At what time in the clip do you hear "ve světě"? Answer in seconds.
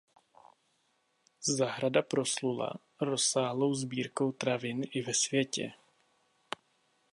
5.01-5.73